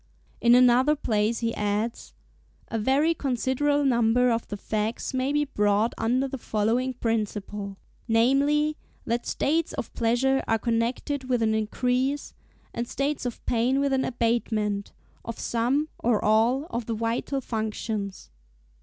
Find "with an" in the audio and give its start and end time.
11.29-11.53, 13.79-14.03